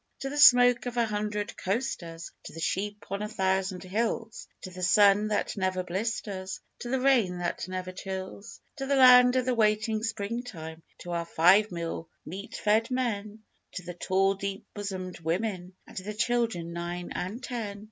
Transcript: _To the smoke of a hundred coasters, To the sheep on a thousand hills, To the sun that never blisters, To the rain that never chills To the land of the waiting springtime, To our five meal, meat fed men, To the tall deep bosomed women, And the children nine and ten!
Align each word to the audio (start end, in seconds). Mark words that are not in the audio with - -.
_To 0.21 0.29
the 0.31 0.37
smoke 0.39 0.87
of 0.87 0.97
a 0.97 1.05
hundred 1.05 1.55
coasters, 1.57 2.31
To 2.45 2.53
the 2.53 2.59
sheep 2.59 3.05
on 3.11 3.21
a 3.21 3.27
thousand 3.27 3.83
hills, 3.83 4.47
To 4.63 4.71
the 4.71 4.81
sun 4.81 5.27
that 5.27 5.55
never 5.55 5.83
blisters, 5.83 6.59
To 6.79 6.89
the 6.89 6.99
rain 6.99 7.37
that 7.37 7.67
never 7.67 7.91
chills 7.91 8.59
To 8.77 8.87
the 8.87 8.95
land 8.95 9.35
of 9.35 9.45
the 9.45 9.53
waiting 9.53 10.01
springtime, 10.01 10.81
To 11.01 11.11
our 11.11 11.25
five 11.25 11.71
meal, 11.71 12.09
meat 12.25 12.55
fed 12.55 12.89
men, 12.89 13.43
To 13.73 13.83
the 13.83 13.93
tall 13.93 14.33
deep 14.33 14.65
bosomed 14.73 15.19
women, 15.19 15.73
And 15.85 15.97
the 15.97 16.15
children 16.15 16.73
nine 16.73 17.11
and 17.13 17.43
ten! 17.43 17.79